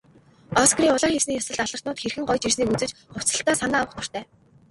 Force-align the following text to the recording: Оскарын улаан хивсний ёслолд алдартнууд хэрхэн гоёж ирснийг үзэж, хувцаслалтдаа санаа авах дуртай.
Оскарын 0.61 0.93
улаан 0.95 1.13
хивсний 1.13 1.37
ёслолд 1.39 1.63
алдартнууд 1.63 1.99
хэрхэн 2.01 2.27
гоёж 2.27 2.43
ирснийг 2.47 2.69
үзэж, 2.73 2.91
хувцаслалтдаа 3.13 3.55
санаа 3.59 3.81
авах 3.81 3.95
дуртай. 3.97 4.23